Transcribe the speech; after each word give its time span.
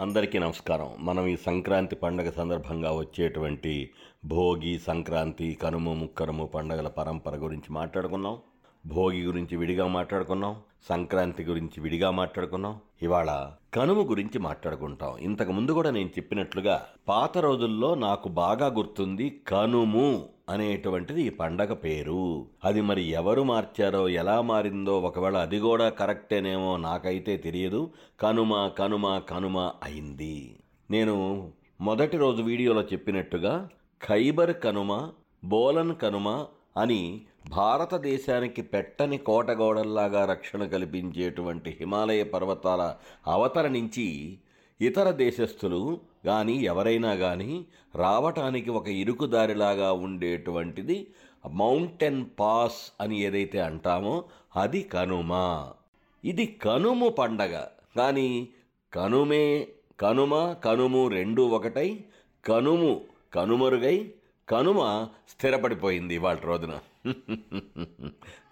అందరికీ 0.00 0.38
నమస్కారం. 0.38 0.90
మనం 0.98 1.26
ఈ 1.26 1.36
సంక్రాంతి 1.36 1.96
పండగ 1.96 2.30
సందర్భంగా 2.30 2.92
వచ్చేటువంటి 2.92 3.90
భోగి 4.24 4.78
సంక్రాంతి 4.78 5.58
కనుము 5.62 5.94
ముక్కరము 5.94 6.46
పండగల 6.46 6.88
పరంపర 6.88 7.36
గురించి 7.36 7.72
మాట్లాడుకున్నాం. 7.72 8.38
భోగి 8.86 9.22
గురించి 9.22 9.56
విడిగా 9.56 9.86
మాట్లాడుకున్నాం. 9.86 10.56
సంక్రాంతి 10.88 11.44
గురించి 11.44 11.80
విడిగా 11.80 12.10
మాట్లాడుకున్నాం. 12.10 12.76
ఇవాళ 13.02 13.50
కనుమ 13.74 14.10
గురించి 14.10 14.38
మాట్లాడుకుంటాం. 14.38 15.18
ఇంతకు 15.18 15.52
ముందు 15.52 15.72
కూడా 15.72 15.90
నేను 15.90 16.08
చెప్పినట్లుగా 16.08 16.86
పాత 17.08 17.38
రోజుల్లో 17.38 17.94
నాకు 17.94 18.28
బాగా 18.28 18.66
గుర్తుంది 18.66 19.40
కనుము. 19.48 20.26
అనేటువంటిది 20.48 21.22
ఈ 21.22 21.28
పండగ 21.28 21.72
పేరు. 21.72 22.46
అది 22.64 22.80
మరి 22.80 23.02
ఎవరు 23.02 23.42
మార్చారో 23.42 24.08
ఎలా 24.08 24.40
మారిందో 24.40 25.00
ఒకవేళ 25.00 25.36
అది 25.36 25.58
కూడా 25.58 25.88
కరెక్టేనేమో 25.88 26.76
నాకైతే 26.76 27.36
తెలియదు. 27.36 27.90
కనుమ 28.20 28.68
కనుమ 28.78 29.18
కనుమ 29.18 29.72
అయింది. 29.82 30.58
నేను 30.90 31.16
మొదటి 31.80 32.16
రోజు 32.16 32.42
వీడియోలో 32.42 32.82
చెప్పినట్టుగా 32.82 33.68
ఖైబర్ 34.00 34.54
కనుమ 34.60 35.10
బోలన్ 35.44 35.94
కనుమ 35.94 36.46
అని 36.76 37.22
భారతదేశానికి 37.48 38.62
పెట్టని 38.62 39.18
కోటగోడల్లాగా 39.18 40.24
రక్షణ 40.24 40.64
కల్పించేటువంటి 40.64 41.76
హిమాలయ 41.80 42.22
పర్వతాల 42.24 42.94
అవతల 43.26 43.68
నుంచి 43.68 44.38
ఇతర 44.80 45.10
దేశస్థులు 45.10 46.00
కానీ 46.24 46.52
ఎవరైనా 46.52 47.14
కానీ 47.14 47.66
రావటానికి 47.94 48.70
ఒక 48.70 48.88
ఇరుకుదారిలాగా 48.88 49.92
ఉండేటువంటిది 49.92 51.06
మౌంటైన్ 51.50 52.26
పాస్ 52.40 52.92
అని 53.00 53.20
ఏదైతే 53.20 53.60
అంటామో 53.60 54.24
అది 54.56 54.82
కనుమ. 54.82 55.30
ఇది 56.24 56.46
కనుము 56.46 57.08
పండగ. 57.08 57.64
కానీ 57.96 58.48
కనుమే 58.92 59.68
కనుమ 60.00 60.52
కనుము 60.52 61.08
రెండు 61.08 61.42
ఒకటై 61.42 62.04
కనుము 62.44 63.00
కనుమరుగై 63.34 64.12
కనుమ 64.48 65.08
స్థిరపడిపోయింది 65.28 66.14
ఇవాళ 66.14 66.36
రోజున. 66.36 66.78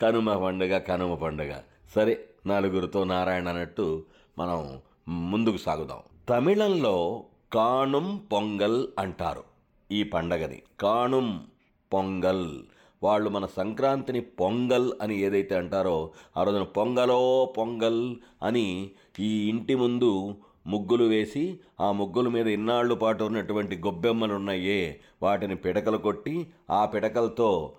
కనుమ 0.02 0.38
పండుగ 0.44 0.78
కనుమ 0.78 1.14
పండుగ. 1.14 1.60
సరే 1.94 2.24
నలుగురితో 2.46 3.04
నారాయణ 3.04 3.48
అన్నట్టు 3.48 4.04
మనం 4.38 4.80
ముందుకు 5.08 5.56
సాగుదాం. 5.56 5.98
తమిళంలో 6.28 7.24
కాణుం 7.52 8.20
పొంగల్ 8.32 8.86
అంటారు 8.98 9.44
ఈ 9.92 10.02
పండగని. 10.02 10.62
కాణుం 10.80 11.46
పొంగల్. 11.92 12.62
వాళ్ళు 13.02 13.30
మన 13.30 13.46
సంక్రాంతిని 13.46 14.20
పొంగల్ 14.20 14.92
అని 15.02 15.18
ఏదైతే 15.18 15.54
అంటారో 15.56 16.10
ఆ 16.36 16.42
రోజున 16.42 16.62
పొంగలో 16.62 17.54
పొంగల్ 17.58 18.16
అని 18.42 18.90
ఈ 19.20 19.48
ఇంటి 19.48 19.74
ముందు 19.74 20.34
ముగ్గులు 20.66 21.04
వేసి 21.04 21.60
ఆ 21.80 21.92
ముగ్గుల 21.92 22.28
మీద 22.28 22.46
ఇన్నాళ్ళు 22.46 22.94
పాటు 22.94 23.24
ఉన్నటువంటి 23.24 23.76
గొబ్బెమ్మలు 23.76 24.34
ఉన్నాయే 24.34 25.00
వాటిని 25.22 25.56
పిడకలు 25.56 25.96
కొట్టి 25.96 26.46
ఆ 26.70 26.84
పిడకలతో 26.84 27.72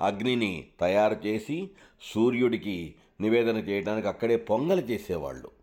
అగ్నిని 0.00 0.64
తయారు 0.80 1.16
చేసి 1.26 1.70
సూర్యుడికి 2.14 2.94
నివేదన 3.20 3.56
చేయడానికి 3.56 4.08
అక్కడే 4.08 4.36
పొంగలి 4.36 4.82
చేసేవాళ్ళు. 4.82 5.59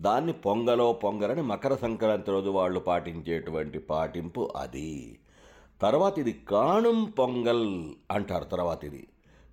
దాన్ని 0.00 0.32
పొంగలో 0.32 0.92
పొంగలని 0.92 1.42
మకర 1.42 1.74
సంక్రాంతి 1.74 2.30
రోజు 2.30 2.50
వాళ్ళు 2.50 2.80
పాటించేటువంటి 2.80 3.78
పాటింపు 3.78 4.52
అది. 4.56 5.18
తర్వాత 5.82 6.18
ఇది 6.18 6.32
కాణుం 6.32 7.04
పొంగల్ 7.18 7.66
అంటారు 8.10 8.44
తర్వాత 8.44 8.84
ఇది. 8.84 9.02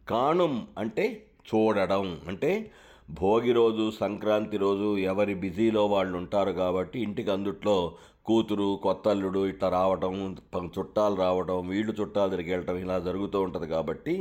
కాణుం 0.09 0.67
అంటే 0.77 1.05
చూడడం 1.53 2.21
అంటే 2.27 2.51
భోగి 3.11 3.51
రోజు 3.51 3.91
సంక్రాంతి 3.99 4.57
రోజు 4.57 4.97
ఎవరి 4.97 5.33
బిజీలో 5.35 5.85
వాళ్ళు 5.87 6.17
ఉంటారు 6.17 6.51
కాబట్టి 6.51 6.99
ఇంటికి 6.99 7.31
అందుట్లో 7.31 7.75
కూతురు 8.25 8.79
కొత్తల్లుడు 8.83 9.45
ఇట్లా 9.45 9.69
రావటం 9.69 10.13
చుట్టాలు 10.77 11.15
రావడం 11.15 11.67
వీళ్ళు 11.67 11.93
చుట్టాలు 12.01 12.29
తిరిగి 12.29 12.51
వెళ్ళటం 12.51 12.77
ఇలా 12.77 12.99
జరుగుతూ 12.99 13.39
ఉంటుంది 13.41 13.67
కాబట్టి 13.67 14.15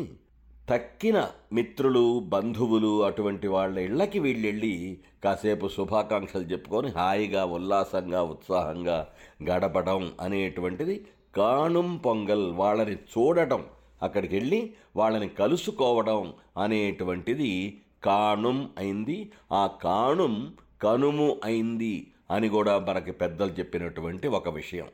తక్కిన 0.69 1.29
మిత్రులు 1.53 2.21
బంధువులు 2.21 3.03
అటువంటి 3.05 3.47
వాళ్ళ 3.47 3.79
ఇళ్ళకి 3.79 4.19
వీళ్ళెళ్ళి 4.19 4.99
కాసేపు 5.25 5.69
శుభాకాంక్షలు 5.69 6.43
చెప్పుకొని 6.43 6.89
హాయిగా 6.89 7.45
ఉల్లాసంగా 7.45 8.23
ఉత్సాహంగా 8.23 9.09
గడపడం 9.43 10.13
అనేటువంటిది 10.21 11.07
కాణుం 11.37 11.97
పొంగల్ 11.97 12.53
వాళ్ళని 12.53 12.93
చూడటం 12.93 13.65
అక్కడికి 14.03 14.35
వెళ్ళి 14.35 14.75
వాళ్ళని 14.97 15.29
కలుసుకోవడం 15.29 16.35
అనేటువంటిది 16.59 17.81
కాణుం 18.05 18.71
అయింది. 18.79 19.33
ఆ 19.53 19.67
కాణుం 19.67 20.53
కనుము 20.83 21.41
అయింది 21.45 21.95
అని 22.31 22.49
కూడా 22.49 22.79
మనకి 22.79 23.13
పెద్దలు 23.13 23.51
చెప్పినటువంటి 23.51 24.29
ఒక 24.29 24.49
విషయం. 24.49 24.89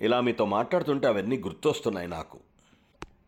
ఇలా 0.00 0.20
మీతో 0.20 0.44
మాట్లాడుతుంటే 0.44 1.06
అవన్నీ 1.06 1.36
గుర్తొస్తున్నాయి 1.38 2.08
నాకు. 2.08 2.38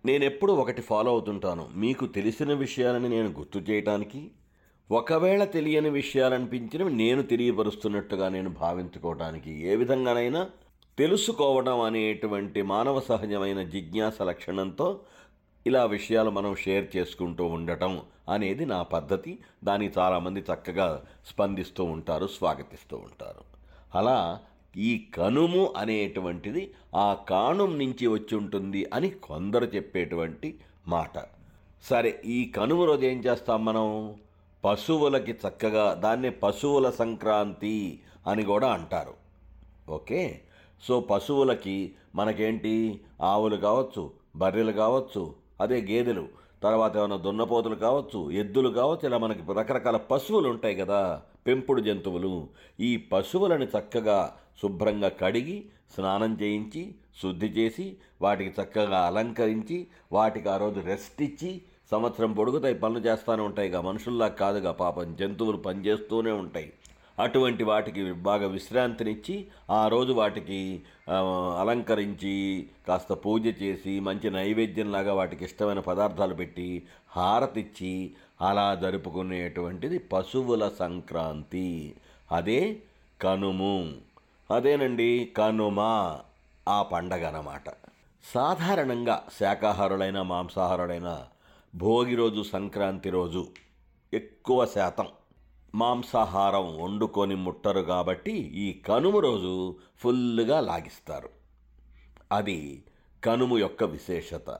నేనెప్పుడు 0.07 0.53
ఒకటి 0.53 0.83
ఫాలో 0.83 1.11
అవుతుంటాను. 1.11 1.69
మీకు 1.75 2.05
తెలిసిన 2.07 2.53
విషయాలని 2.55 3.09
నేను 3.09 3.29
గుర్తు 3.29 3.59
చేయటానికి 3.59 4.21
ఒకవేళ 4.91 5.45
తెలియని 5.45 5.91
విషయాలనిపించినవి 5.91 6.93
నేను 6.93 7.23
తెలియపరుస్తున్నట్టుగా 7.23 8.29
నేను 8.29 8.51
భావించుకోవటానికి 8.51 9.51
ఏ 9.67 9.77
విధంగానైనా 9.77 10.43
తెలుసుకోవడం 10.99 11.81
అనేటువంటి 11.81 12.63
మానవ 12.63 13.01
సహజమైన 13.01 13.63
జిజ్ఞాస 13.63 14.23
లక్షణంతో 14.23 14.89
ఇలా 15.67 15.85
విషయాలు 15.85 16.31
మనం 16.31 16.55
షేర్ 16.55 16.97
చేసుకుంటూ 16.97 17.45
ఉండటం 17.45 18.03
అనేది 18.29 18.65
నా 18.67 18.83
పద్ధతి. 18.83 19.33
దానికి 19.65 20.01
చాలామంది 20.01 20.41
చక్కగా 20.41 20.89
స్పందిస్తూ 21.27 21.85
ఉంటారు 21.85 22.27
స్వాగతిస్తూ 22.27 22.97
ఉంటారు. 22.97 23.43
అలా 23.99 24.19
ఈ 24.77 25.07
కనుము 25.17 25.75
అనేటువంటిది 25.77 26.73
ఆ 26.95 27.15
కాణం 27.15 27.79
నుంచి 27.79 28.07
వచ్చి 28.07 28.37
ఉంటుంది 28.37 28.87
అని 28.95 29.09
కొందరు 29.11 29.65
చెప్పేటువంటి 29.65 30.55
మాట. 30.89 31.25
సరే 31.83 32.21
ఈ 32.25 32.45
కనుమ 32.45 32.85
రోజు 32.85 33.07
ఏం 33.07 33.19
చేస్తాం 33.19 33.65
మనం? 33.65 34.15
పశువులకి 34.65 35.33
చక్కగా 35.33 35.95
దాన్ని 35.95 36.31
పశువుల 36.31 36.91
సంక్రాంతి 36.91 38.01
అని 38.27 38.45
కూడా 38.45 38.73
అంటారు. 38.73 39.15
ఓకే? 39.89 40.41
సో 40.89 41.01
పశువులకి 41.01 41.93
మనకేంటి? 42.15 43.01
ఆవులు 43.23 43.57
కావచ్చు 43.57 44.11
బర్రెలు 44.37 44.73
కావచ్చు 44.73 45.35
అదే 45.61 45.81
గేదెలు. 45.81 46.29
తర్వాత 46.63 46.97
ఏమైనా 46.97 47.17
దున్నపోతులు 47.17 47.77
కావచ్చు 47.87 48.21
ఎద్దులు 48.31 48.69
కావచ్చు 48.69 49.05
ఇలా 49.09 49.19
మనకి 49.19 49.43
రకరకాల 49.59 49.97
పశువులు 50.11 50.49
ఉంటాయి 50.49 50.77
కదా 50.77 51.01
పెంపుడు 51.47 51.81
జంతువులు. 51.81 52.49
ఈ 52.81 52.97
పశువులను 53.13 53.67
చక్కగా 53.75 54.19
శుభ్రంగా 54.63 55.09
కడిగి 55.09 55.57
స్నానం 55.97 56.33
చేయించి 56.43 56.83
శుద్ధి 57.23 57.49
చేసి 57.59 57.97
వాటికి 58.23 58.63
చక్కగా 58.63 58.99
అలంకరించి 58.99 59.87
వాటికి 60.13 60.49
ఆ 60.49 60.57
రోజు 60.57 60.81
రెస్ట్ 60.81 61.23
ఇచ్చి 61.23 61.63
సంవత్సరం 61.91 62.33
పొడుగుతాయి 62.33 62.75
పనులు 62.75 63.01
చేస్తూనే 63.01 63.43
ఉంటాయి 63.43 63.69
ఇక 63.69 63.77
మనుషుల్లా 63.77 64.29
కాదుగా 64.29 64.73
పాపం 64.73 65.17
జంతువులు 65.21 65.57
పనిచేస్తూనే 65.57 66.33
ఉంటాయి. 66.33 66.73
అటువంటి 67.19 67.65
వాటికి 67.65 68.13
బాగా 68.13 68.47
విశ్రాంతినిచ్చి 68.47 69.49
ఆ 69.71 69.89
రోజు 69.89 70.13
వాటికి 70.13 70.83
అలంకరించి 71.61 72.35
కాస్త 72.89 73.13
పూజ 73.13 73.63
చేసి 73.63 74.01
మంచి 74.01 74.31
నైవేద్యంలాగా 74.31 75.15
వాటికి 75.15 75.45
ఇష్టమైన 75.45 75.81
పదార్థాలు 75.81 76.35
పెట్టి 76.35 76.87
హారతిచ్చి 77.11 78.13
అలా 78.43 78.75
జరుపుకునేటువంటిది 78.75 79.99
పశువుల 79.99 80.69
సంక్రాంతి. 80.69 81.97
అదే 82.33 82.83
కనుము. 83.23 83.95
అదేనండి 84.51 85.33
కనుమ. 85.37 85.81
ఆ 86.69 86.83
పండగ 86.83 87.27
అన్నమాట. 87.27 87.71
సాధారణంగా 88.35 89.23
శాకాహారులైన 89.41 90.23
మాంసాహారులైన 90.23 91.27
భోగి 91.75 92.15
రోజు 92.15 92.43
సంక్రాంతి 92.43 93.11
రోజు 93.11 93.47
ఎక్కువ 94.13 94.67
శాతం 94.67 95.07
మాంసాహారం 95.77 96.83
వండుకొని 96.83 97.35
ముట్టరు 97.35 97.81
కాబట్టి 97.81 98.33
ఈ 98.33 98.73
కనుమ 98.73 99.19
రోజు 99.19 99.77
ఫుల్గా 99.99 100.61
లాగిస్తారు. 100.61 101.29
అది 102.33 102.85
కనుము 103.25 103.59
యొక్క 103.59 103.85
విశేషత. 103.85 104.59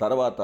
తర్వాత 0.00 0.42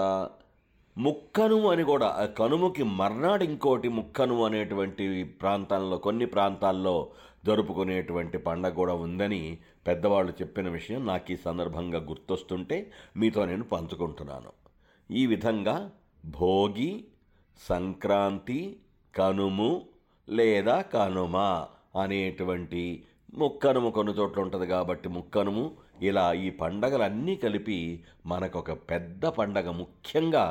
ముక్కనుము 0.99 1.71
అని 1.71 1.83
కూడా 1.83 2.09
కనుముకి 2.39 2.83
మర్నాడు 2.83 3.45
ఇంకోటి 3.45 3.89
ముక్కనుము 3.89 4.45
అనేటువంటి 4.45 5.25
ప్రాంతాల్లో 5.25 5.97
కొన్ని 5.97 6.27
ప్రాంతాల్లో 6.27 7.11
జరుపుకునేటువంటి 7.47 8.39
పండగ 8.39 8.69
కూడా 8.69 8.95
ఉందని 8.95 9.59
పెద్దవాళ్ళు 9.87 10.33
చెప్పిన 10.33 10.69
విషయం 10.69 11.07
నాకు 11.07 11.33
ఈ 11.33 11.37
సందర్భంగా 11.37 11.99
గుర్తొస్తుంటే 11.99 12.91
మీతో 13.17 13.45
నేను 13.45 13.65
పంచుకుంటున్నాను. 13.65 14.53
ఈ 15.11 15.27
విధంగా 15.27 15.91
భోగి 16.25 17.05
సంక్రాంతి 17.69 18.77
కనుము 19.15 19.83
లేదా 20.33 20.77
కనుమ 20.83 21.37
అనేటువంటి 22.01 22.83
ముక్కనుము 23.35 23.91
కొన్ని 23.91 24.13
చోట్ల 24.13 24.41
ఉంటుంది 24.41 24.67
కాబట్టి 24.67 25.09
ముక్కనుము. 25.09 25.65
ఇలా 26.03 26.33
ఈ 26.33 26.51
పండగలన్నీ 26.51 27.35
కలిపి 27.37 27.79
మనకొక 28.27 28.73
పెద్ద 28.73 29.27
పండగ 29.27 29.71
ముఖ్యంగా 29.71 30.45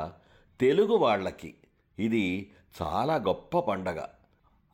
తెలుగు 0.60 0.96
వాళ్ళకి 0.96 1.54
ఇది 2.00 2.52
చాలా 2.82 3.16
గొప్ప 3.16 3.60
పండగ. 3.60 4.00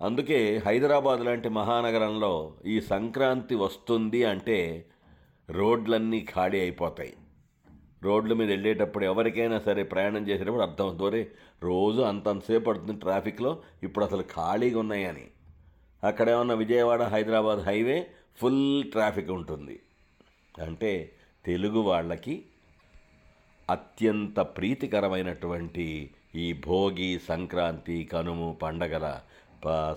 అందుకే 0.02 0.62
హైదరాబాద్ 0.66 1.22
లాంటి 1.22 1.50
మహానగరంలో 1.50 2.34
ఈ 2.66 2.80
సంక్రాంతి 2.82 3.56
వస్తుంది 3.56 4.24
అంటే 4.24 4.86
రోడ్లన్నీ 5.50 6.20
ఖాళీ 6.34 6.60
అయిపోతాయి. 6.60 7.14
రోడ్ల 8.04 8.34
మీద 8.34 8.50
వెళ్ళేటప్పుడు 8.50 9.06
ఎవరికైనా 9.06 9.60
సరే 9.60 9.84
ప్రయాణం 9.84 10.28
చేసేటప్పుడు 10.28 10.62
అర్థం 10.62 10.98
దూరే 11.00 11.32
రోజు 11.64 12.02
అంతంతసేపు 12.02 12.66
పడుతుంది 12.66 13.00
ట్రాఫిక్లో 13.00 13.60
ఇప్పుడు 13.84 14.06
అసలు 14.06 14.22
ఖాళీగా 14.22 14.80
ఉన్నాయని. 14.80 15.28
అక్కడ 16.04 16.30
ఉన్న 16.30 16.54
Vijayawada 16.54 17.02
Hyderabad 17.02 17.60
highway 17.60 18.08
full 18.38 18.84
traffic 18.84 19.30
ఉంటుంది. 19.30 19.80
అంటే 20.62 21.12
తెలుగు 21.46 21.80
వాళ్ళకి 21.80 22.46
అత్యంత 23.70 24.40
ప్రీతికరమైనటువంటి 24.40 26.10
ఈ 26.36 26.54
భోగి 26.54 27.20
సంక్రాంతి 27.28 28.04
కనుము 28.04 28.58
పండగల 28.62 29.20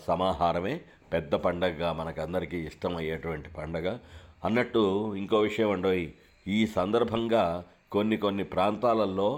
సమాహారమే 0.05 0.81
పెద్ద 1.13 1.35
పండగగా 1.35 1.93
మనకందరికీ 1.93 2.57
ఇష్టమయ్యేటువంటి 2.57 3.49
పండగ. 3.49 3.99
అన్నట్టు 4.45 5.15
ఇంకో 5.15 5.41
విషయం 5.41 5.71
అండోయ్ 5.71 6.09
ఈ 6.49 6.67
సందర్భంగా 6.67 7.65
కొన్ని 7.95 8.17
కొన్ని 8.25 8.45
ప్రాంతాలలో 8.55 9.31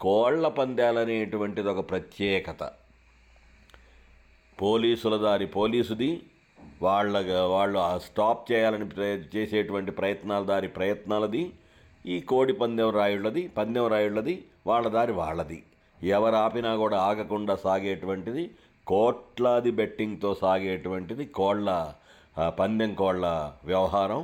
కోళ్ళ 0.00 0.48
పందాలనేటువంటిది 0.58 1.68
ఒక 1.72 1.82
ప్రత్యేకత. 1.90 2.62
పోలీసుల 4.58 5.14
దారి 5.24 5.46
పోలీసుది 5.56 6.10
వాళ్ళ 6.84 7.22
వాళ్ళు 7.54 7.78
స్టాప్ 8.06 8.42
చేయాలని 8.50 8.86
చేసేటువంటి 9.34 9.92
ప్రయత్నాల 10.00 10.42
దారి 10.52 10.68
ప్రయత్నాలది 10.78 11.42
ఈ 12.14 12.16
కోడి 12.30 12.54
పందెం 12.62 12.90
రాయుళ్ళది 12.98 13.42
పందెం 13.58 13.86
రాయుళ్ళది 13.94 14.34
వాళ్ళ 14.68 14.86
దారి 14.96 15.14
వాళ్ళది. 15.20 15.58
ఎవరు 16.16 16.36
ఆపినా 16.44 16.72
కూడా 16.82 16.98
ఆగకుండా 17.08 17.54
సాగేటువంటిది 17.66 18.44
కోట్లాది 18.86 19.70
బెట్టింగ్తో 19.80 20.30
సాగేటువంటిది 20.42 21.24
కోళ్ళ 21.38 21.68
పందెం 22.60 22.90
కోళ్ళ 23.00 23.26
వ్యవహారం. 23.70 24.20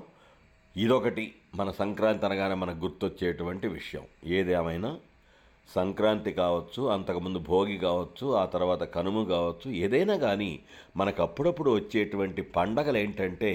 ఇదొకటి 0.76 1.34
మన 1.54 1.70
సంక్రాంతి 1.70 2.26
అనగానే 2.26 2.54
మనకు 2.54 2.78
గుర్తొచ్చేటువంటి 2.78 3.68
విషయం. 3.68 4.02
ఏదేమైనా 4.24 4.98
సంక్రాంతి 5.74 6.32
కావచ్చు 6.32 6.82
అంతకుముందు 6.86 7.38
భోగి 7.38 7.78
కావచ్చు 7.78 8.34
ఆ 8.34 8.44
తర్వాత 8.44 8.82
కనుము 8.82 9.24
కావచ్చు 9.24 9.70
ఏదైనా 9.70 10.16
కానీ 10.16 10.60
మనకు 10.96 11.22
అప్పుడప్పుడు 11.22 11.70
వచ్చేటువంటి 11.70 12.42
పండగలు 12.42 12.98
ఏంటంటే 12.98 13.52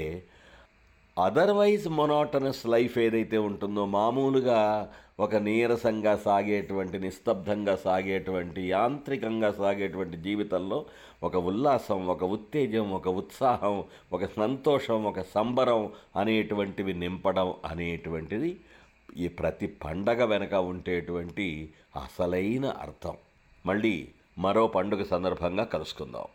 అదర్వైజ్ 1.19 1.88
మొనాటనస్ 1.89 2.66
లైఫ్ 2.66 2.98
ఏదైతే 2.98 3.38
ఉంటుందో 3.38 3.86
మామూలుగా 3.86 4.92
ఒక 5.19 5.36
నీరసంగా 5.36 6.16
సాగేటువంటి 6.16 7.00
నిస్తబ్దంగా 7.00 7.75
సాగేటువంటి 7.75 8.62
యాంత్రికంగా 8.62 9.51
సాగేటువంటి 9.51 10.18
జీవితంలో 10.18 10.86
ఒక 11.24 11.36
ఉల్లాసం 11.36 12.07
ఒక 12.07 12.24
ఉత్తేజం 12.24 12.92
ఒక 12.92 13.07
ఉత్సాహం 13.07 13.83
ఒక 14.13 14.25
సంతోషం 14.25 15.04
ఒక 15.04 15.21
సంబరం 15.21 15.89
అనేటువంటివి 16.16 16.94
నింపడం 16.94 17.54
అనేటువంటిది 17.65 18.60
ఈ 19.18 19.27
ప్రతి 19.27 19.68
పండగ 19.68 20.25
వెనక 20.25 20.54
ఉండేటువంటి 20.54 21.74
అసలైన 21.95 22.65
అర్థం. 22.65 23.18
మళ్ళీ 23.65 24.07
మరో 24.38 24.68
పండుగ 24.68 25.04
సందర్భంగా 25.04 25.63
కలుసుకుందాం. 25.63 26.27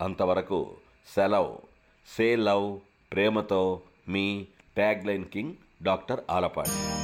అంతవరకు 0.00 0.76
సెలవు. 1.14 1.58
సే 2.06 2.36
లవ్ 2.36 2.80
ప్రేమతో 3.12 3.80
మీ 4.08 4.46
tag 4.74 5.06
line 5.06 5.24
king 5.24 5.54
doctor 5.82 6.20
Alapati. 6.30 7.01